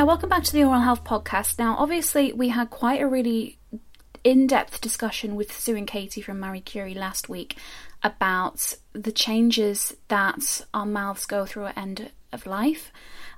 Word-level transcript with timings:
Now, 0.00 0.06
welcome 0.06 0.30
back 0.30 0.44
to 0.44 0.52
the 0.54 0.64
Oral 0.64 0.80
Health 0.80 1.04
Podcast. 1.04 1.58
Now, 1.58 1.76
obviously, 1.76 2.32
we 2.32 2.48
had 2.48 2.70
quite 2.70 3.02
a 3.02 3.06
really 3.06 3.58
in 4.24 4.46
depth 4.46 4.80
discussion 4.80 5.34
with 5.34 5.52
Sue 5.52 5.76
and 5.76 5.86
Katie 5.86 6.22
from 6.22 6.40
Marie 6.40 6.62
Curie 6.62 6.94
last 6.94 7.28
week 7.28 7.58
about 8.02 8.76
the 8.94 9.12
changes 9.12 9.94
that 10.08 10.62
our 10.72 10.86
mouths 10.86 11.26
go 11.26 11.44
through 11.44 11.66
at 11.66 11.76
end 11.76 12.12
of 12.32 12.46
life. 12.46 12.90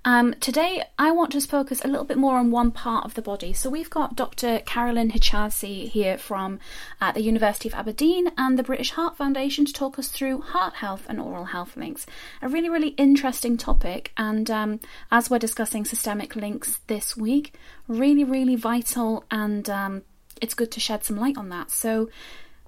Um, 0.04 0.34
today, 0.40 0.82
I 0.98 1.12
want 1.12 1.30
to 1.32 1.40
focus 1.40 1.80
a 1.84 1.88
little 1.88 2.04
bit 2.04 2.16
more 2.16 2.36
on 2.36 2.50
one 2.50 2.72
part 2.72 3.04
of 3.04 3.14
the 3.14 3.22
body. 3.22 3.52
So, 3.52 3.70
we've 3.70 3.90
got 3.90 4.16
Dr. 4.16 4.58
Carolyn 4.60 5.12
Hijazi 5.12 5.88
here 5.88 6.18
from 6.18 6.58
uh, 7.00 7.12
the 7.12 7.22
University 7.22 7.68
of 7.68 7.74
Aberdeen 7.74 8.32
and 8.36 8.58
the 8.58 8.64
British 8.64 8.90
Heart 8.92 9.16
Foundation 9.16 9.64
to 9.64 9.72
talk 9.72 10.00
us 10.00 10.08
through 10.08 10.40
heart 10.40 10.74
health 10.74 11.06
and 11.08 11.20
oral 11.20 11.44
health 11.44 11.76
links. 11.76 12.04
A 12.40 12.48
really, 12.48 12.68
really 12.68 12.88
interesting 12.88 13.56
topic. 13.56 14.12
And 14.16 14.50
um, 14.50 14.80
as 15.12 15.30
we're 15.30 15.38
discussing 15.38 15.84
systemic 15.84 16.34
links 16.34 16.80
this 16.88 17.16
week, 17.16 17.54
really, 17.86 18.24
really 18.24 18.56
vital 18.56 19.24
and 19.30 19.70
um, 19.70 20.02
it's 20.40 20.54
good 20.54 20.72
to 20.72 20.80
shed 20.80 21.04
some 21.04 21.16
light 21.16 21.38
on 21.38 21.48
that. 21.50 21.70
So, 21.70 22.10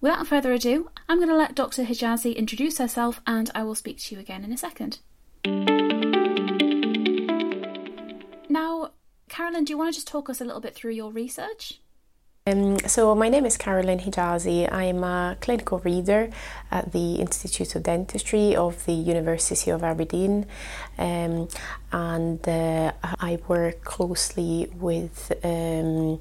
without 0.01 0.29
further 0.29 0.53
ado, 0.53 0.89
I'm 1.09 1.19
going 1.19 1.29
to 1.31 1.37
let 1.37 1.57
Dr. 1.57 1.83
Hijazi 1.83 2.37
introduce 2.37 2.79
herself 2.79 3.21
and 3.27 3.51
I 3.57 3.65
will 3.65 3.75
speak 3.75 3.99
to 3.99 4.15
you 4.15 4.21
again 4.21 4.45
in 4.45 4.53
a 4.53 4.57
second. 4.57 5.01
Carolyn, 9.35 9.65
do 9.65 9.73
you 9.73 9.79
want 9.79 9.93
to 9.93 9.97
just 9.97 10.07
talk 10.07 10.31
us 10.31 10.41
a 10.41 10.45
little 10.45 10.61
bit 10.61 10.77
through 10.77 10.93
your 10.93 11.11
research? 11.11 11.81
Um, 12.47 12.79
so 12.87 13.17
my 13.17 13.29
name 13.29 13.45
is 13.45 13.57
Carolyn 13.57 13.99
Hijazi. 13.99 14.73
I'm 14.73 15.03
a 15.03 15.37
clinical 15.41 15.81
reader 15.81 16.31
at 16.71 16.93
the 16.93 17.17
Institute 17.17 17.75
of 17.75 17.83
Dentistry 17.83 18.55
of 18.55 18.87
the 18.87 18.93
University 18.93 19.73
of 19.73 19.83
Aberdeen, 19.83 20.47
um, 20.99 21.49
and 21.91 22.49
uh, 22.49 22.93
I 23.03 23.41
work 23.49 23.83
closely 23.83 24.71
with 24.77 25.33
um, 25.43 26.21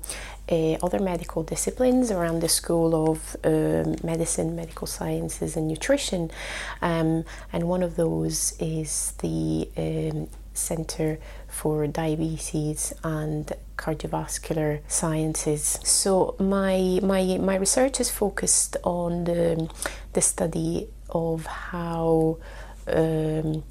uh, 0.50 0.74
other 0.82 0.98
medical 0.98 1.44
disciplines 1.44 2.10
around 2.10 2.40
the 2.40 2.50
School 2.50 3.12
of 3.12 3.36
um, 3.44 3.96
Medicine, 4.04 4.56
Medical 4.56 4.88
Sciences, 4.88 5.56
and 5.56 5.68
Nutrition, 5.68 6.32
um, 6.82 7.26
and 7.52 7.70
one 7.70 7.84
of 7.84 7.96
those 7.96 8.56
is 8.60 9.14
the 9.22 9.70
um, 9.78 10.30
Centre 10.54 11.20
for 11.48 11.88
Diabetes 11.88 12.94
and 13.04 13.52
Cardiovascular 13.78 14.80
Sciences. 14.88 15.80
So 15.84 16.36
my 16.40 17.00
my 17.02 17.38
my 17.38 17.56
research 17.56 18.00
is 18.00 18.10
focused 18.10 18.78
on 18.84 19.26
the 19.26 19.70
the 20.14 20.22
study 20.22 20.88
of 21.10 21.46
how 21.46 22.38
um, 22.88 23.64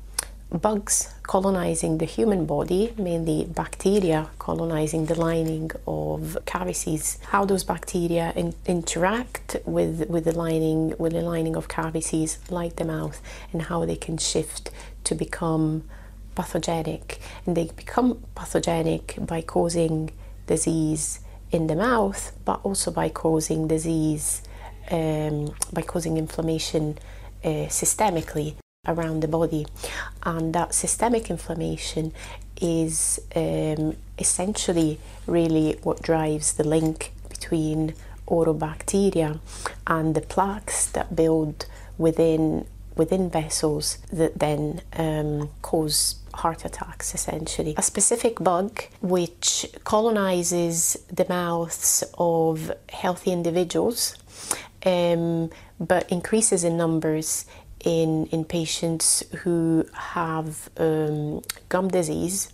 bugs 0.61 1.15
colonizing 1.23 1.99
the 1.99 2.05
human 2.05 2.45
body, 2.45 2.93
mainly 2.99 3.45
bacteria 3.45 4.29
colonizing 4.39 5.07
the 5.07 5.15
lining 5.15 5.71
of 5.87 6.37
cavities, 6.45 7.19
how 7.29 7.45
those 7.45 7.65
bacteria 7.65 8.33
in, 8.37 8.55
interact 8.67 9.57
with, 9.65 10.09
with 10.09 10.25
the 10.25 10.33
lining 10.33 10.95
with 10.99 11.13
the 11.13 11.23
lining 11.23 11.57
of 11.57 11.69
cavities 11.69 12.39
like 12.51 12.77
the 12.77 12.85
mouth 12.85 13.21
and 13.53 13.63
how 13.63 13.85
they 13.85 13.97
can 13.97 14.19
shift 14.19 14.71
to 15.05 15.15
become 15.15 15.85
pathogenic 16.35 17.21
and 17.47 17.57
they 17.57 17.65
become 17.77 18.23
pathogenic 18.35 19.17
by 19.21 19.43
causing 19.43 20.11
disease 20.47 21.21
in 21.51 21.67
the 21.67 21.77
mouth 21.77 22.33
but 22.45 22.61
also 22.63 22.91
by 22.91 23.09
causing 23.09 23.69
disease 23.69 24.43
um, 24.91 25.55
by 25.73 25.83
causing 25.83 26.17
inflammation 26.17 26.99
uh, 27.45 27.67
systemically 27.69 28.55
around 28.87 29.21
the 29.21 29.29
body. 29.29 29.67
And 30.25 30.55
that 30.55 30.75
systemic 30.75 31.31
inflammation 31.31 32.13
is 32.61 33.21
um, 33.35 33.97
essentially 34.19 34.99
really 35.27 35.79
what 35.83 36.03
drives 36.03 36.55
the 36.55 36.65
link 36.65 37.13
between 37.29 37.95
oral 38.27 38.55
bacteria 38.55 39.41
and 39.87 40.15
the 40.15 40.21
plaques 40.21 40.87
that 40.87 41.15
build 41.15 41.67
within 41.99 42.67
within 42.97 43.31
vessels 43.31 43.99
that 44.13 44.39
then 44.39 44.81
um, 44.95 45.51
cause 45.63 46.17
heart 46.35 46.65
attacks 46.65 47.15
essentially. 47.15 47.75
A 47.77 47.83
specific 47.83 48.39
bug 48.39 48.83
which 49.01 49.67
colonizes 49.85 50.97
the 51.13 51.27
mouths 51.29 52.05
of 52.19 52.73
healthy 52.89 53.33
individuals 53.33 54.17
um, 54.85 55.51
but 55.79 56.11
increases 56.11 56.65
in 56.65 56.77
numbers 56.77 57.47
in, 57.85 58.27
in 58.27 58.45
patients 58.45 59.25
who 59.43 59.87
have 59.93 60.71
um, 60.77 61.43
gum 61.69 61.89
disease. 61.89 62.53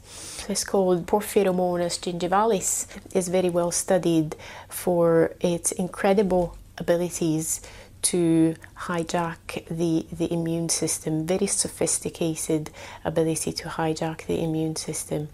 It's 0.48 0.65
called 0.65 1.06
Porphyromonas 1.06 1.98
gingivalis. 2.00 2.87
It's 3.15 3.28
very 3.28 3.50
well 3.50 3.71
studied 3.71 4.37
for 4.69 5.32
its 5.41 5.72
incredible 5.72 6.56
abilities 6.78 7.60
to 8.03 8.54
hijack 8.76 9.66
the, 9.69 10.06
the 10.12 10.32
immune 10.32 10.69
system, 10.69 11.26
very 11.26 11.47
sophisticated 11.47 12.70
ability 13.04 13.53
to 13.53 13.69
hijack 13.69 14.26
the 14.26 14.42
immune 14.42 14.76
system. 14.76 15.28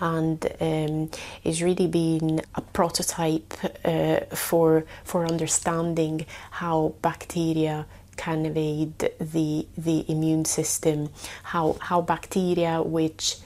And 0.00 0.44
um, 0.60 1.10
is 1.44 1.62
really 1.62 1.86
been 1.86 2.42
a 2.56 2.60
prototype 2.60 3.54
uh, 3.84 4.20
for 4.34 4.84
for 5.04 5.24
understanding 5.24 6.26
how 6.50 6.94
bacteria 7.00 7.86
can 8.16 8.44
evade 8.44 8.98
the 9.20 9.66
the 9.78 10.04
immune 10.08 10.46
system, 10.46 11.10
how 11.44 11.76
how 11.80 12.02
bacteria 12.02 12.82
which 12.82 13.36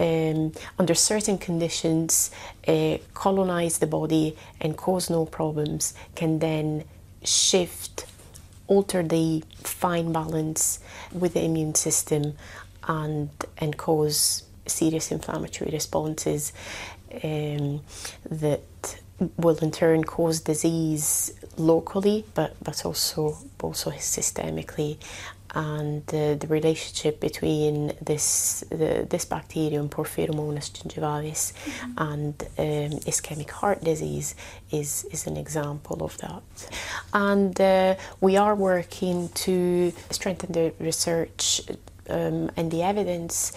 um, 0.00 0.52
under 0.78 0.94
certain 0.94 1.36
conditions 1.38 2.30
uh, 2.66 2.96
colonize 3.12 3.78
the 3.78 3.86
body 3.86 4.36
and 4.60 4.76
cause 4.76 5.10
no 5.10 5.26
problems 5.26 5.94
can 6.14 6.38
then 6.38 6.84
shift, 7.24 8.06
alter 8.66 9.02
the 9.02 9.42
fine 9.62 10.12
balance 10.12 10.80
with 11.12 11.34
the 11.34 11.42
immune 11.44 11.74
system 11.74 12.34
and, 12.86 13.30
and 13.58 13.76
cause 13.76 14.44
serious 14.66 15.10
inflammatory 15.10 15.70
responses 15.70 16.52
um, 17.24 17.80
that 18.30 19.00
will 19.36 19.56
in 19.58 19.70
turn 19.70 20.04
cause 20.04 20.40
disease 20.40 21.32
locally 21.56 22.24
but, 22.34 22.56
but 22.62 22.84
also 22.86 23.36
also 23.60 23.90
systemically 23.90 24.96
and 25.54 26.02
uh, 26.14 26.34
the 26.34 26.46
relationship 26.48 27.20
between 27.20 27.92
this 28.00 28.64
the, 28.70 29.06
this 29.08 29.24
bacterium 29.24 29.88
Porphyromonas 29.88 30.70
gingivalis 30.70 31.52
mm-hmm. 31.52 31.92
and 31.98 32.42
um, 32.58 32.98
ischemic 33.00 33.50
heart 33.50 33.82
disease 33.82 34.34
is 34.70 35.04
is 35.10 35.26
an 35.26 35.36
example 35.36 36.02
of 36.02 36.16
that. 36.18 36.42
And 37.12 37.60
uh, 37.60 37.96
we 38.20 38.36
are 38.36 38.54
working 38.54 39.28
to 39.30 39.92
strengthen 40.10 40.52
the 40.52 40.72
research 40.78 41.62
um, 42.08 42.50
and 42.56 42.70
the 42.70 42.82
evidence 42.82 43.52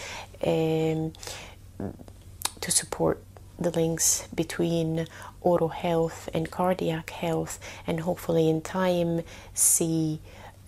um, 0.45 1.13
to 2.61 2.71
support 2.71 3.23
the 3.59 3.71
links 3.71 4.27
between 4.33 5.07
oral 5.41 5.69
health 5.69 6.29
and 6.33 6.49
cardiac 6.49 7.11
health, 7.11 7.59
and 7.85 7.99
hopefully 8.01 8.49
in 8.49 8.61
time 8.61 9.21
see 9.53 10.19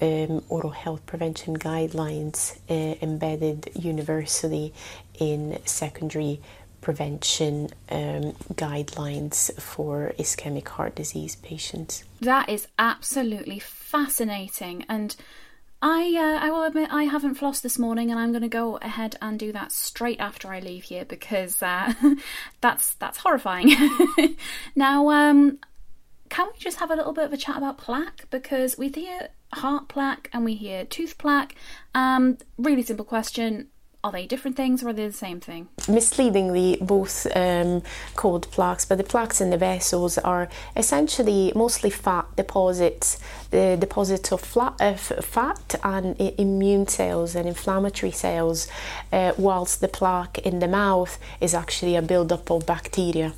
um, 0.01 0.43
oral 0.49 0.71
health 0.71 1.05
prevention 1.05 1.57
guidelines 1.57 2.57
uh, 2.69 2.95
embedded 3.01 3.69
universally 3.75 4.73
in 5.19 5.59
secondary 5.65 6.41
prevention 6.85 7.69
um, 7.89 8.33
guidelines 8.53 9.51
for 9.59 10.13
ischemic 10.19 10.67
heart 10.67 10.93
disease 10.95 11.35
patients. 11.37 12.03
That 12.21 12.47
is 12.47 12.67
absolutely 12.77 13.57
fascinating, 13.57 14.85
and 14.87 15.15
I 15.81 16.15
uh, 16.15 16.45
I 16.45 16.51
will 16.51 16.63
admit 16.63 16.89
I 16.91 17.03
haven't 17.03 17.39
flossed 17.39 17.63
this 17.63 17.79
morning, 17.79 18.11
and 18.11 18.19
I'm 18.19 18.31
going 18.31 18.43
to 18.43 18.47
go 18.47 18.77
ahead 18.77 19.15
and 19.21 19.39
do 19.39 19.51
that 19.51 19.71
straight 19.71 20.19
after 20.19 20.53
I 20.53 20.59
leave 20.59 20.83
here 20.83 21.05
because 21.05 21.61
uh, 21.63 21.93
that's 22.61 22.93
that's 22.95 23.17
horrifying. 23.17 23.73
now, 24.75 25.09
um, 25.09 25.57
can 26.29 26.47
we 26.53 26.59
just 26.59 26.77
have 26.77 26.91
a 26.91 26.95
little 26.95 27.13
bit 27.13 27.25
of 27.25 27.33
a 27.33 27.37
chat 27.37 27.57
about 27.57 27.77
plaque 27.77 28.25
because 28.29 28.77
we 28.77 28.89
hear 28.89 29.29
heart 29.55 29.87
plaque 29.87 30.29
and 30.33 30.45
we 30.45 30.55
hear 30.55 30.85
tooth 30.85 31.17
plaque. 31.17 31.55
Um, 31.93 32.37
really 32.57 32.83
simple 32.83 33.05
question. 33.05 33.69
Are 34.05 34.11
they 34.11 34.27
different 34.27 34.55
things 34.55 34.83
or 34.83 34.89
are 34.89 34.93
they 34.93 35.07
the 35.07 35.13
same 35.13 35.39
thing? 35.39 35.67
Misleadingly, 35.89 36.77
both 36.79 37.25
um, 37.35 37.81
called 38.15 38.47
plaques, 38.51 38.85
but 38.85 38.99
the 38.99 39.03
plaques 39.03 39.41
in 39.41 39.49
the 39.49 39.57
vessels 39.57 40.19
are 40.19 40.47
essentially 40.75 41.51
mostly 41.55 41.89
fat 41.89 42.27
deposits, 42.35 43.17
the 43.49 43.75
deposits 43.79 44.31
of 44.31 44.41
flat, 44.41 44.75
uh, 44.79 44.93
fat 44.93 45.73
and 45.83 46.15
immune 46.37 46.87
cells 46.87 47.33
and 47.33 47.47
inflammatory 47.47 48.11
cells, 48.11 48.67
uh, 49.11 49.33
whilst 49.39 49.81
the 49.81 49.87
plaque 49.87 50.37
in 50.37 50.59
the 50.59 50.67
mouth 50.67 51.17
is 51.41 51.55
actually 51.55 51.95
a 51.95 52.01
buildup 52.03 52.51
of 52.51 52.63
bacteria 52.67 53.33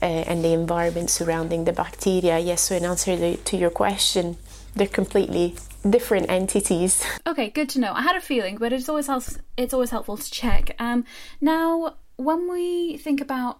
uh, 0.00 0.04
and 0.04 0.44
the 0.44 0.52
environment 0.52 1.10
surrounding 1.10 1.64
the 1.64 1.72
bacteria. 1.72 2.38
Yes, 2.38 2.60
so 2.60 2.76
in 2.76 2.84
answer 2.84 3.34
to 3.34 3.56
your 3.56 3.70
question, 3.70 4.36
they're 4.76 4.86
completely 4.86 5.56
different 5.88 6.30
entities. 6.30 7.04
Okay, 7.26 7.50
good 7.50 7.68
to 7.70 7.80
know. 7.80 7.92
I 7.92 8.02
had 8.02 8.16
a 8.16 8.20
feeling, 8.20 8.56
but 8.56 8.72
it's 8.72 8.88
always 8.88 9.08
helps, 9.08 9.36
it's 9.56 9.74
always 9.74 9.90
helpful 9.90 10.16
to 10.16 10.30
check. 10.30 10.76
Um, 10.78 11.04
now, 11.40 11.96
when 12.16 12.50
we 12.50 12.96
think 12.98 13.20
about 13.20 13.58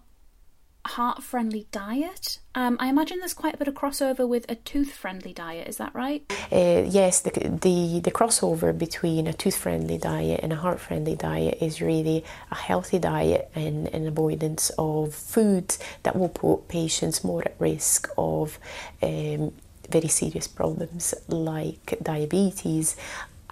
heart 0.87 1.21
friendly 1.21 1.67
diet, 1.71 2.39
um, 2.55 2.77
I 2.79 2.87
imagine 2.87 3.19
there's 3.19 3.33
quite 3.33 3.53
a 3.53 3.57
bit 3.57 3.67
of 3.67 3.73
crossover 3.73 4.27
with 4.27 4.49
a 4.49 4.55
tooth 4.55 4.93
friendly 4.93 5.33
diet, 5.33 5.67
is 5.67 5.77
that 5.77 5.93
right? 5.93 6.23
Uh, 6.51 6.85
yes, 6.87 7.19
the, 7.19 7.31
the, 7.31 7.99
the 7.99 8.11
crossover 8.11 8.75
between 8.75 9.27
a 9.27 9.33
tooth 9.33 9.57
friendly 9.57 9.97
diet 9.97 10.39
and 10.41 10.53
a 10.53 10.55
heart 10.55 10.79
friendly 10.79 11.15
diet 11.15 11.57
is 11.61 11.81
really 11.81 12.23
a 12.49 12.55
healthy 12.55 12.99
diet 12.99 13.51
and 13.53 13.87
an 13.89 14.07
avoidance 14.07 14.71
of 14.77 15.13
foods 15.13 15.77
that 16.03 16.15
will 16.15 16.29
put 16.29 16.67
patients 16.69 17.23
more 17.23 17.43
at 17.43 17.55
risk 17.59 18.09
of 18.17 18.57
um, 19.03 19.51
very 19.89 20.07
serious 20.07 20.47
problems 20.47 21.13
like 21.27 21.97
diabetes 22.01 22.95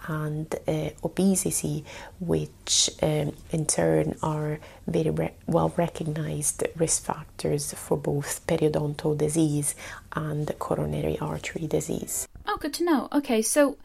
and 0.08 0.54
uh, 0.68 0.90
obesity, 1.04 1.84
which 2.20 2.90
um, 3.02 3.34
in 3.52 3.66
turn 3.66 4.16
are 4.22 4.60
very 4.88 5.10
re- 5.10 5.34
well 5.48 5.74
recognized 5.78 6.64
risk 6.76 7.04
factors 7.04 7.74
for 7.74 7.98
both 7.98 8.46
periodontal 8.48 9.18
disease 9.18 9.76
and 10.14 10.52
coronary 10.60 11.18
artery 11.20 11.68
disease. 11.68 12.28
Oh, 12.48 12.58
good 12.58 12.74
to 12.76 12.86
know. 12.86 13.08
Okay, 13.12 13.42
so 13.42 13.78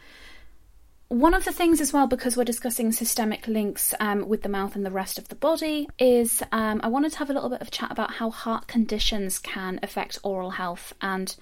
one 1.08 1.34
of 1.34 1.44
the 1.44 1.52
things 1.52 1.80
as 1.80 1.92
well, 1.92 2.06
because 2.06 2.36
we're 2.36 2.44
discussing 2.44 2.92
systemic 2.92 3.48
links 3.48 3.94
um, 3.98 4.28
with 4.28 4.42
the 4.42 4.48
mouth 4.48 4.76
and 4.76 4.86
the 4.86 4.92
rest 4.92 5.18
of 5.18 5.28
the 5.28 5.34
body, 5.34 5.88
is 5.98 6.42
um, 6.52 6.80
I 6.84 6.88
wanted 6.88 7.12
to 7.12 7.18
have 7.18 7.30
a 7.30 7.32
little 7.32 7.48
bit 7.48 7.60
of 7.60 7.70
chat 7.70 7.90
about 7.90 8.12
how 8.12 8.30
heart 8.30 8.68
conditions 8.68 9.38
can 9.38 9.80
affect 9.82 10.18
oral 10.22 10.50
health 10.50 10.92
and 11.00 11.34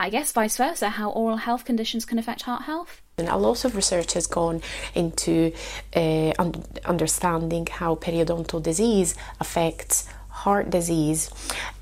I 0.00 0.08
guess 0.08 0.32
vice 0.32 0.56
versa, 0.56 0.88
how 0.88 1.10
oral 1.10 1.36
health 1.36 1.66
conditions 1.66 2.06
can 2.06 2.18
affect 2.18 2.42
heart 2.42 2.62
health. 2.62 3.02
And 3.18 3.28
a 3.28 3.36
lot 3.36 3.66
of 3.66 3.76
research 3.76 4.14
has 4.14 4.26
gone 4.26 4.62
into 4.94 5.52
uh, 5.94 6.32
un- 6.38 6.64
understanding 6.86 7.66
how 7.70 7.96
periodontal 7.96 8.62
disease 8.62 9.14
affects 9.40 10.08
heart 10.30 10.70
disease. 10.70 11.30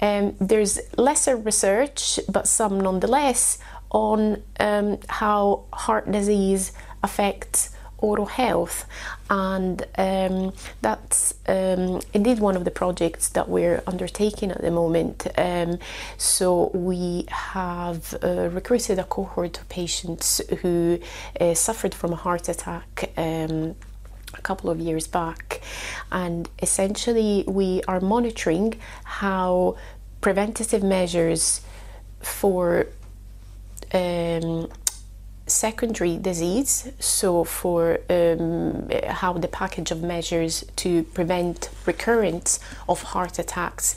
Um, 0.00 0.34
there's 0.40 0.80
lesser 0.96 1.36
research, 1.36 2.18
but 2.28 2.48
some 2.48 2.80
nonetheless, 2.80 3.58
on 3.90 4.42
um, 4.58 4.98
how 5.08 5.66
heart 5.72 6.10
disease 6.10 6.72
affects 7.04 7.70
oral 7.98 8.26
health, 8.26 8.86
and 9.28 9.84
um, 9.96 10.52
that's 10.80 11.34
um, 11.46 12.00
indeed 12.14 12.38
one 12.38 12.56
of 12.56 12.64
the 12.64 12.70
projects 12.70 13.28
that 13.30 13.48
we're 13.48 13.82
undertaking 13.86 14.50
at 14.50 14.60
the 14.60 14.70
moment. 14.70 15.26
Um, 15.36 15.78
so 16.16 16.70
we 16.74 17.26
have 17.28 18.14
uh, 18.22 18.48
recruited 18.50 18.98
a 18.98 19.04
cohort 19.04 19.58
of 19.60 19.68
patients 19.68 20.40
who 20.60 21.00
uh, 21.40 21.54
suffered 21.54 21.94
from 21.94 22.12
a 22.12 22.16
heart 22.16 22.48
attack. 22.48 23.12
Um, 23.16 23.76
a 24.34 24.42
couple 24.42 24.68
of 24.68 24.78
years 24.78 25.06
back, 25.06 25.62
and 26.12 26.50
essentially, 26.60 27.44
we 27.48 27.82
are 27.88 27.98
monitoring 27.98 28.74
how 29.04 29.78
preventative 30.20 30.82
measures 30.82 31.62
for 32.20 32.86
um, 33.94 34.68
secondary 35.48 36.16
disease, 36.16 36.90
so 36.98 37.44
for 37.44 37.98
um, 38.10 38.88
how 39.06 39.32
the 39.32 39.48
package 39.48 39.90
of 39.90 40.02
measures 40.02 40.64
to 40.76 41.02
prevent 41.02 41.70
recurrence 41.86 42.60
of 42.88 43.02
heart 43.02 43.38
attacks 43.38 43.96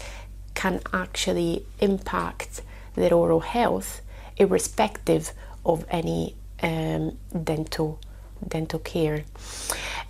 can 0.54 0.82
actually 0.94 1.66
impact 1.80 2.62
their 2.96 3.14
oral 3.14 3.42
health, 3.42 4.02
irrespective 4.38 5.32
of 5.66 5.86
any 5.90 6.36
um, 6.64 7.18
dental 7.44 8.00
dental 8.48 8.80
care. 8.80 9.24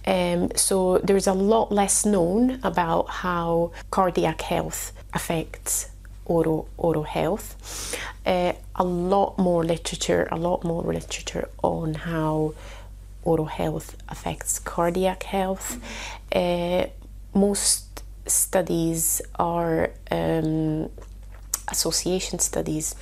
Um, 0.05 0.51
so 0.55 0.99
there's 0.99 1.27
a 1.27 1.33
lot 1.33 1.71
less 1.71 2.05
known 2.05 2.59
about 2.63 3.09
how 3.09 3.71
cardiac 3.91 4.41
health 4.41 4.93
affects 5.13 5.89
oral 6.25 6.67
oral 6.77 7.03
health. 7.03 7.97
Uh, 8.25 8.53
a 8.75 8.83
lot 8.83 9.37
more 9.37 9.63
literature, 9.63 10.27
a 10.31 10.37
lot 10.37 10.63
more 10.63 10.83
literature 10.83 11.49
on 11.63 11.93
how 11.93 12.53
oral 13.23 13.45
health 13.45 13.95
affects 14.09 14.59
cardiac 14.59 15.23
health. 15.23 15.79
Uh, 16.31 16.85
most 17.33 18.03
studies 18.25 19.21
are 19.35 19.91
um, 20.11 20.89
association 21.67 22.39
studies 22.39 22.95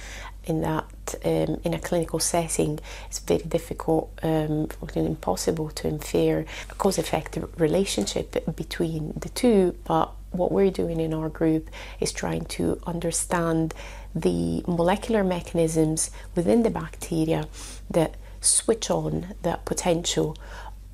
in 0.45 0.62
that 0.62 0.86
um, 1.25 1.60
in 1.63 1.74
a 1.74 1.80
clinical 1.80 2.19
setting 2.19 2.80
it's 3.07 3.19
very 3.19 3.44
difficult 3.44 4.12
um, 4.24 4.68
impossible 4.95 5.69
to 5.69 5.88
infer 5.88 6.45
a 6.69 6.75
cause-effect 6.75 7.38
relationship 7.57 8.44
between 8.56 9.13
the 9.19 9.30
two 9.30 9.75
but 9.86 10.12
what 10.31 10.52
we're 10.52 10.72
doing 10.72 11.00
in 11.00 11.14
our 11.14 11.30
group 11.30 11.70
is 12.00 12.12
trying 12.12 12.46
to 12.46 12.80
understand 12.86 13.74
the 14.16 14.64
molecular 14.68 15.24
mechanisms 15.24 16.12
within 16.36 16.64
the 16.64 16.70
bacteria 16.70 17.48
that 17.90 18.16
switch 18.42 18.90
on 18.90 19.36
that 19.42 19.66
potential 19.66 20.38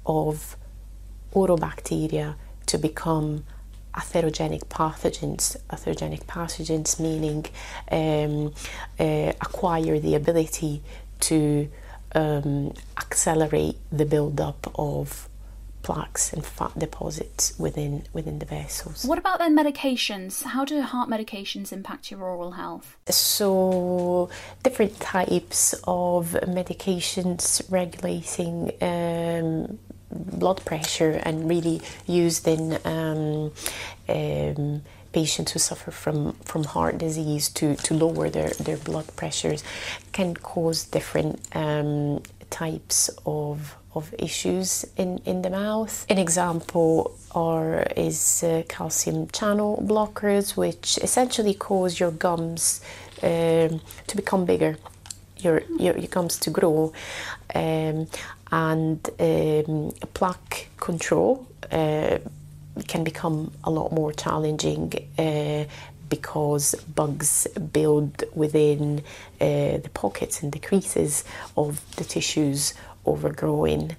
of 0.05 0.57
orobacteria 1.33 2.35
to 2.65 2.77
become 2.77 3.43
atherogenic 3.93 4.65
pathogens. 4.65 5.57
Atherogenic 5.69 6.25
pathogens 6.25 6.99
meaning 6.99 7.45
um, 7.91 8.53
uh, 8.99 9.33
acquire 9.41 9.99
the 9.99 10.15
ability 10.15 10.81
to 11.21 11.69
um, 12.13 12.73
accelerate 12.97 13.77
the 13.91 14.05
buildup 14.05 14.71
of 14.75 15.29
plaques 15.85 16.33
and 16.33 16.43
fat 16.43 16.73
deposits 16.79 17.53
within 17.59 18.03
within 18.11 18.39
the 18.39 18.45
vessels. 18.45 19.05
What 19.05 19.19
about 19.19 19.37
then 19.37 19.55
medications? 19.55 20.41
How 20.41 20.65
do 20.65 20.81
heart 20.81 21.09
medications 21.09 21.71
impact 21.71 22.09
your 22.09 22.21
oral 22.23 22.53
health? 22.53 22.97
So 23.07 24.29
different 24.63 24.99
types 24.99 25.75
of 25.83 26.31
medications 26.59 27.61
regulating 27.69 28.71
um, 28.81 29.77
blood 30.09 30.65
pressure 30.65 31.21
and 31.21 31.47
really 31.47 31.81
used 32.07 32.47
in 32.47 32.79
um, 32.83 33.51
um, 34.09 34.81
patients 35.21 35.53
who 35.53 35.59
suffer 35.59 35.91
from, 35.91 36.33
from 36.49 36.61
heart 36.75 36.97
disease 36.97 37.45
to, 37.57 37.75
to 37.87 37.91
lower 37.93 38.29
their, 38.29 38.49
their 38.67 38.79
blood 38.89 39.07
pressures 39.15 39.63
can 40.11 40.35
cause 40.35 40.83
different 40.97 41.33
um, 41.55 42.21
types 42.49 43.09
of 43.25 43.57
of 43.95 44.13
issues 44.19 44.85
in, 44.97 45.19
in 45.31 45.41
the 45.41 45.49
mouth. 45.49 46.05
An 46.09 46.17
example 46.17 47.17
are 47.31 47.83
is 47.95 48.43
uh, 48.43 48.63
calcium 48.67 49.29
channel 49.29 49.71
blockers, 49.91 50.57
which 50.57 50.97
essentially 51.07 51.53
cause 51.53 51.97
your 51.97 52.11
gums 52.11 52.81
um, 53.23 53.79
to 54.09 54.13
become 54.17 54.43
bigger, 54.43 54.75
your, 55.37 55.63
your, 55.79 55.97
your 55.97 56.11
gums 56.17 56.37
to 56.39 56.49
grow, 56.49 56.91
um, 57.55 58.07
and 58.51 58.99
um, 59.19 59.93
plaque 60.13 60.67
control 60.77 61.47
uh, 61.71 62.17
can 62.87 63.03
become 63.03 63.51
a 63.63 63.71
lot 63.71 63.91
more 63.91 64.11
challenging. 64.11 64.93
Uh, 65.17 65.65
because 66.07 66.75
bugs 66.93 67.47
build 67.73 68.23
within 68.35 68.99
uh, 69.41 69.77
the 69.77 69.89
pockets 69.93 70.43
and 70.43 70.51
the 70.51 70.59
creases 70.59 71.23
of 71.57 71.81
the 71.95 72.03
tissues 72.03 72.75
overgrowing. 73.05 73.95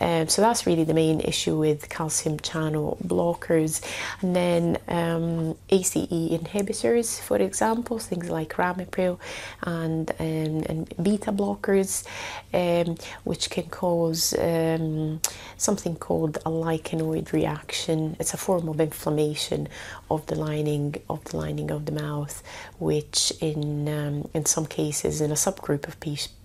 Um, 0.00 0.28
so 0.28 0.42
that's 0.42 0.66
really 0.66 0.84
the 0.84 0.94
main 0.94 1.20
issue 1.20 1.56
with 1.56 1.88
calcium 1.88 2.38
channel 2.40 2.98
blockers. 3.04 3.80
And 4.20 4.34
then 4.34 4.78
um, 4.88 5.56
ACE 5.70 5.94
inhibitors, 5.94 7.20
for 7.20 7.38
example, 7.38 7.98
things 7.98 8.28
like 8.28 8.54
ramipril 8.54 9.18
and, 9.62 10.10
um, 10.18 10.64
and 10.68 10.94
beta 11.02 11.32
blockers, 11.32 12.04
um, 12.52 12.96
which 13.24 13.50
can 13.50 13.64
cause 13.64 14.34
um, 14.38 15.20
something 15.56 15.96
called 15.96 16.36
a 16.38 16.50
lichenoid 16.50 17.32
reaction. 17.32 18.16
It's 18.18 18.34
a 18.34 18.36
form 18.36 18.68
of 18.68 18.80
inflammation 18.80 19.68
of 20.10 20.26
the 20.26 20.34
lining 20.36 20.96
of 21.08 21.24
the 21.24 21.36
lining 21.36 21.70
of 21.70 21.86
the 21.86 21.92
mouth, 21.92 22.42
which 22.78 23.32
in 23.40 23.88
um, 23.88 24.28
in 24.34 24.44
some 24.46 24.66
cases, 24.66 25.20
in 25.20 25.30
a 25.30 25.34
subgroup 25.46 25.86
of 25.88 25.98
people, 26.00 26.43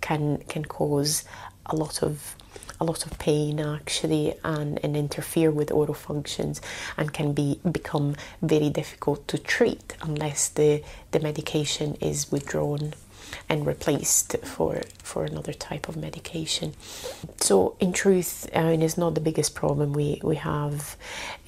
can 0.00 0.38
can 0.48 0.64
cause 0.64 1.24
a 1.66 1.76
lot 1.76 2.02
of 2.02 2.36
a 2.80 2.84
lot 2.84 3.04
of 3.04 3.18
pain 3.18 3.60
actually 3.60 4.34
and, 4.42 4.80
and 4.82 4.96
interfere 4.96 5.50
with 5.50 5.70
oral 5.70 5.94
functions 5.94 6.60
and 6.96 7.12
can 7.12 7.32
be 7.32 7.60
become 7.70 8.16
very 8.40 8.70
difficult 8.70 9.28
to 9.28 9.36
treat 9.36 9.94
unless 10.02 10.48
the, 10.48 10.82
the 11.10 11.20
medication 11.20 11.96
is 12.00 12.32
withdrawn. 12.32 12.94
And 13.48 13.66
replaced 13.66 14.36
for 14.44 14.80
for 15.02 15.24
another 15.24 15.52
type 15.52 15.88
of 15.88 15.96
medication. 15.96 16.74
So, 17.38 17.76
in 17.80 17.92
truth, 17.92 18.48
I 18.54 18.62
mean, 18.62 18.82
it's 18.82 18.96
not 18.96 19.14
the 19.14 19.20
biggest 19.20 19.54
problem 19.54 19.92
we 19.92 20.20
we 20.22 20.36
have. 20.36 20.96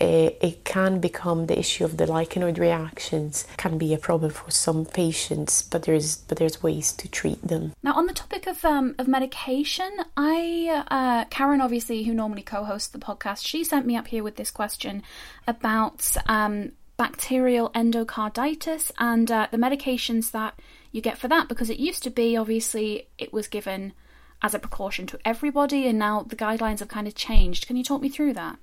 Uh, 0.00 0.30
it 0.40 0.64
can 0.64 1.00
become 1.00 1.46
the 1.46 1.58
issue 1.58 1.84
of 1.84 1.96
the 1.96 2.06
lichenoid 2.06 2.58
reactions 2.58 3.46
can 3.56 3.78
be 3.78 3.94
a 3.94 3.98
problem 3.98 4.30
for 4.30 4.50
some 4.50 4.84
patients, 4.84 5.62
but 5.62 5.84
there's 5.84 6.16
but 6.16 6.38
there's 6.38 6.62
ways 6.62 6.92
to 6.92 7.08
treat 7.08 7.40
them. 7.46 7.72
Now, 7.82 7.94
on 7.94 8.06
the 8.06 8.14
topic 8.14 8.46
of 8.46 8.64
um, 8.64 8.94
of 8.98 9.06
medication, 9.08 9.90
I 10.16 10.84
uh, 10.90 11.24
Karen, 11.26 11.60
obviously, 11.60 12.02
who 12.04 12.14
normally 12.14 12.42
co-hosts 12.42 12.88
the 12.88 12.98
podcast, 12.98 13.46
she 13.46 13.64
sent 13.64 13.86
me 13.86 13.96
up 13.96 14.08
here 14.08 14.22
with 14.22 14.36
this 14.36 14.50
question 14.50 15.02
about 15.46 16.16
um, 16.26 16.72
bacterial 17.02 17.68
endocarditis 17.70 18.92
and 18.96 19.28
uh, 19.28 19.48
the 19.50 19.56
medications 19.56 20.30
that 20.30 20.56
you 20.92 21.00
get 21.00 21.18
for 21.18 21.26
that 21.26 21.48
because 21.48 21.68
it 21.68 21.80
used 21.80 22.00
to 22.04 22.10
be 22.10 22.36
obviously 22.36 23.08
it 23.18 23.32
was 23.32 23.48
given 23.48 23.92
as 24.40 24.54
a 24.54 24.58
precaution 24.60 25.04
to 25.04 25.18
everybody 25.24 25.88
and 25.88 25.98
now 25.98 26.22
the 26.22 26.36
guidelines 26.36 26.78
have 26.78 26.86
kind 26.86 27.08
of 27.08 27.14
changed. 27.16 27.66
Can 27.66 27.76
you 27.76 27.82
talk 27.82 28.00
me 28.00 28.08
through 28.08 28.34
that? 28.34 28.56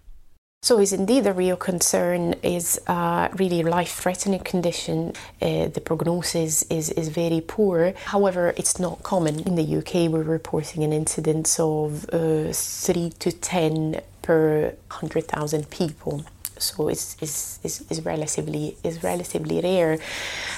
So, 0.62 0.80
is 0.80 0.94
indeed 0.94 1.28
a 1.28 1.34
real 1.34 1.58
concern. 1.58 2.36
Is 2.42 2.80
a 2.88 3.30
really 3.34 3.62
life-threatening 3.62 4.42
condition. 4.42 5.14
Uh, 5.42 5.68
the 5.68 5.82
prognosis 5.84 6.64
is 6.64 6.90
is 6.92 7.10
very 7.10 7.42
poor. 7.42 7.94
However, 8.06 8.54
it's 8.56 8.80
not 8.80 9.04
common 9.04 9.40
in 9.42 9.56
the 9.56 9.78
UK. 9.80 10.10
We're 10.10 10.24
reporting 10.24 10.84
an 10.84 10.94
incidence 10.94 11.60
of 11.60 12.10
uh, 12.14 12.54
three 12.54 13.10
to 13.20 13.32
ten 13.34 14.02
per 14.22 14.76
hundred 14.90 15.28
thousand 15.28 15.70
people 15.70 16.24
so 16.60 16.88
it's, 16.88 17.16
it's, 17.22 17.60
it's, 17.64 17.82
it's, 17.90 18.02
relatively 18.02 18.78
is 18.84 19.04
relatively 19.04 19.62
rare. 19.62 19.94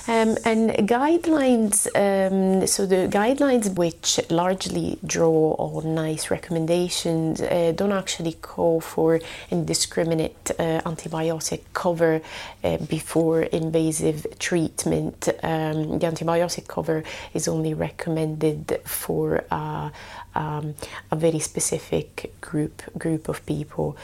Um, 0.07 0.37
and 0.45 0.71
guidelines, 0.87 1.87
um, 1.95 2.67
so 2.67 2.85
the 2.85 3.07
guidelines 3.07 3.75
which 3.75 4.19
largely 4.29 4.99
draw 5.05 5.55
on 5.57 5.95
NICE 5.95 6.31
recommendations 6.31 7.41
uh, 7.41 7.73
don't 7.75 7.91
actually 7.91 8.33
call 8.33 8.81
for 8.81 9.19
indiscriminate 9.49 10.51
uh, 10.59 10.81
antibiotic 10.85 11.61
cover 11.73 12.21
uh, 12.63 12.77
before 12.77 13.43
invasive 13.43 14.25
treatment. 14.39 15.29
Um, 15.43 15.99
the 15.99 16.07
antibiotic 16.07 16.67
cover 16.67 17.03
is 17.33 17.47
only 17.47 17.73
recommended 17.73 18.79
for 18.85 19.43
uh, 19.51 19.89
um, 20.35 20.75
a 21.11 21.15
very 21.15 21.39
specific 21.39 22.33
group 22.41 22.81
group 22.97 23.27
of 23.29 23.45
people 23.45 23.97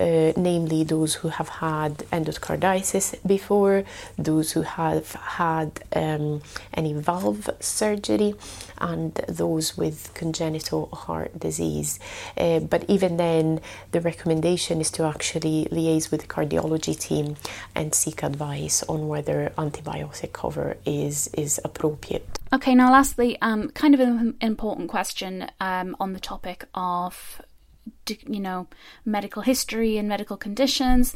uh, 0.00 0.32
namely 0.36 0.84
those 0.84 1.14
who 1.14 1.28
have 1.28 1.48
had 1.48 1.98
endocarditis 2.12 3.14
before, 3.26 3.84
those 4.18 4.52
who 4.52 4.62
have 4.62 5.12
had 5.12 5.82
um, 5.94 6.42
any 6.74 6.92
valve 6.92 7.48
surgery, 7.60 8.34
and 8.78 9.14
those 9.28 9.76
with 9.76 10.12
congenital 10.14 10.86
heart 10.86 11.38
disease. 11.38 11.98
Uh, 12.36 12.60
but 12.60 12.84
even 12.88 13.16
then, 13.16 13.60
the 13.92 14.00
recommendation 14.00 14.80
is 14.80 14.90
to 14.90 15.04
actually 15.04 15.66
liaise 15.70 16.10
with 16.10 16.22
the 16.22 16.26
cardiology 16.26 16.98
team 16.98 17.36
and 17.74 17.94
seek 17.94 18.22
advice 18.22 18.82
on 18.88 19.08
whether 19.08 19.52
antibiotic 19.56 20.32
cover 20.32 20.76
is, 20.84 21.28
is 21.34 21.60
appropriate. 21.64 22.26
Okay, 22.52 22.74
now 22.74 22.92
lastly, 22.92 23.38
um, 23.40 23.70
kind 23.70 23.94
of 23.94 24.00
an 24.00 24.36
important 24.42 24.90
question 24.90 25.48
um, 25.60 25.96
on 25.98 26.12
the 26.12 26.20
topic 26.20 26.66
of 26.74 27.40
you 28.06 28.40
know, 28.40 28.66
medical 29.04 29.42
history 29.42 29.96
and 29.98 30.08
medical 30.08 30.36
conditions. 30.36 31.14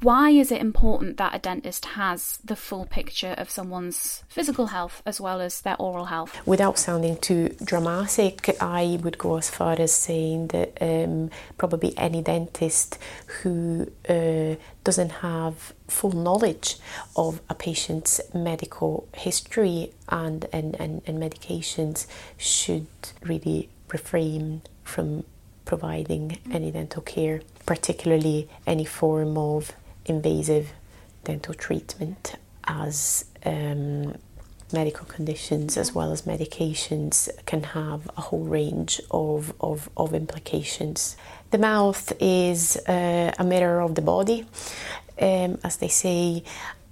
Why 0.00 0.30
is 0.30 0.52
it 0.52 0.60
important 0.60 1.16
that 1.16 1.34
a 1.34 1.40
dentist 1.40 1.84
has 1.96 2.38
the 2.44 2.54
full 2.54 2.86
picture 2.86 3.34
of 3.36 3.50
someone's 3.50 4.22
physical 4.28 4.66
health 4.66 5.02
as 5.04 5.20
well 5.20 5.40
as 5.40 5.60
their 5.62 5.74
oral 5.76 6.04
health? 6.04 6.40
Without 6.46 6.78
sounding 6.78 7.16
too 7.16 7.56
dramatic, 7.64 8.56
I 8.60 9.00
would 9.02 9.18
go 9.18 9.38
as 9.38 9.50
far 9.50 9.74
as 9.80 9.92
saying 9.92 10.48
that 10.48 10.78
um, 10.80 11.30
probably 11.58 11.98
any 11.98 12.22
dentist 12.22 12.96
who 13.42 13.90
uh, 14.08 14.54
doesn't 14.84 15.10
have 15.10 15.72
full 15.88 16.12
knowledge 16.12 16.76
of 17.16 17.40
a 17.50 17.54
patient's 17.56 18.20
medical 18.32 19.08
history 19.16 19.92
and, 20.08 20.46
and, 20.52 20.76
and, 20.80 21.02
and 21.06 21.20
medications 21.20 22.06
should 22.36 22.86
really 23.24 23.68
refrain 23.92 24.62
from 24.84 25.24
providing 25.64 26.38
any 26.52 26.70
dental 26.70 27.02
care, 27.02 27.40
particularly 27.66 28.48
any 28.66 28.84
form 28.84 29.36
of 29.38 29.72
invasive 30.06 30.72
dental 31.24 31.54
treatment 31.54 32.34
as 32.64 33.24
um, 33.44 34.14
medical 34.72 35.06
conditions 35.06 35.76
as 35.76 35.94
well 35.94 36.12
as 36.12 36.22
medications 36.22 37.28
can 37.46 37.62
have 37.62 38.10
a 38.16 38.20
whole 38.22 38.44
range 38.44 39.00
of, 39.10 39.52
of, 39.60 39.88
of 39.96 40.14
implications. 40.14 41.16
The 41.50 41.58
mouth 41.58 42.12
is 42.20 42.76
uh, 42.88 43.32
a 43.38 43.44
mirror 43.44 43.80
of 43.82 43.94
the 43.94 44.02
body, 44.02 44.46
um, 45.20 45.58
as 45.62 45.76
they 45.76 45.88
say. 45.88 46.42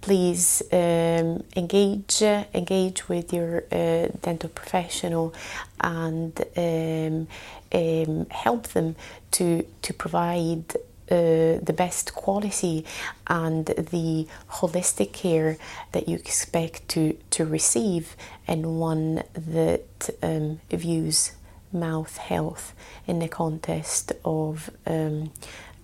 Please 0.00 0.62
um, 0.72 1.44
engage 1.54 2.22
engage 2.22 3.08
with 3.08 3.32
your 3.32 3.64
uh, 3.70 4.08
dental 4.22 4.48
professional 4.48 5.34
and 5.80 6.40
um, 6.56 7.28
um, 7.72 8.26
help 8.30 8.68
them 8.68 8.96
to 9.32 9.66
to 9.82 9.92
provide 9.92 10.74
uh, 11.10 11.58
the 11.60 11.74
best 11.76 12.14
quality 12.14 12.84
and 13.26 13.66
the 13.66 14.28
holistic 14.48 15.12
care 15.12 15.58
that 15.90 16.08
you 16.08 16.14
expect 16.14 16.88
to, 16.88 17.16
to 17.30 17.44
receive, 17.44 18.14
and 18.46 18.78
one 18.78 19.24
that 19.34 20.10
um, 20.22 20.60
views 20.70 21.32
mouth 21.72 22.16
health 22.16 22.74
in 23.08 23.18
the 23.18 23.26
context 23.26 24.12
of 24.24 24.70
um, 24.86 25.32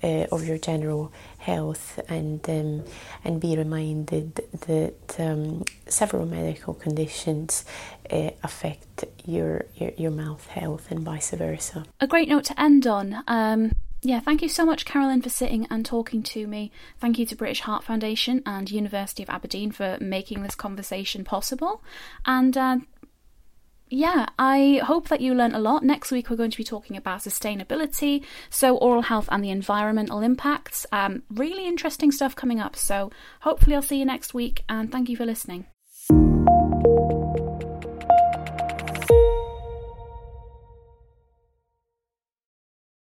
uh, 0.02 0.26
of 0.32 0.46
your 0.46 0.58
general 0.58 1.12
health 1.38 2.00
and 2.08 2.48
um, 2.48 2.84
and 3.24 3.40
be 3.40 3.56
reminded 3.56 4.34
that 4.66 5.16
um, 5.18 5.64
several 5.88 6.26
medical 6.26 6.74
conditions 6.74 7.64
uh, 8.10 8.30
affect 8.42 9.04
your, 9.24 9.64
your, 9.74 9.90
your 9.96 10.10
mouth 10.10 10.46
health 10.48 10.90
and 10.90 11.00
vice 11.00 11.30
versa. 11.30 11.84
A 12.00 12.06
great 12.06 12.28
note 12.28 12.44
to 12.44 12.60
end 12.60 12.86
on. 12.86 13.22
Um, 13.26 13.72
yeah, 14.02 14.20
thank 14.20 14.42
you 14.42 14.48
so 14.48 14.64
much, 14.64 14.84
Carolyn, 14.84 15.22
for 15.22 15.30
sitting 15.30 15.66
and 15.70 15.84
talking 15.84 16.22
to 16.22 16.46
me. 16.46 16.70
Thank 17.00 17.18
you 17.18 17.26
to 17.26 17.34
British 17.34 17.60
Heart 17.60 17.82
Foundation 17.82 18.42
and 18.46 18.70
University 18.70 19.22
of 19.22 19.30
Aberdeen 19.30 19.72
for 19.72 19.98
making 20.00 20.42
this 20.42 20.54
conversation 20.54 21.24
possible. 21.24 21.82
And 22.24 22.56
uh, 22.56 22.76
yeah, 23.88 24.26
I 24.38 24.80
hope 24.84 25.08
that 25.08 25.20
you 25.20 25.34
learned 25.34 25.54
a 25.54 25.60
lot. 25.60 25.84
Next 25.84 26.10
week, 26.10 26.28
we're 26.28 26.36
going 26.36 26.50
to 26.50 26.56
be 26.56 26.64
talking 26.64 26.96
about 26.96 27.20
sustainability, 27.20 28.24
so 28.50 28.76
oral 28.76 29.02
health 29.02 29.28
and 29.30 29.44
the 29.44 29.50
environmental 29.50 30.20
impacts. 30.20 30.86
Um, 30.92 31.22
really 31.30 31.66
interesting 31.66 32.10
stuff 32.10 32.34
coming 32.34 32.60
up. 32.60 32.76
So, 32.76 33.10
hopefully, 33.40 33.76
I'll 33.76 33.82
see 33.82 33.98
you 33.98 34.04
next 34.04 34.34
week, 34.34 34.64
and 34.68 34.90
thank 34.90 35.08
you 35.08 35.16
for 35.16 35.26
listening. 35.26 35.66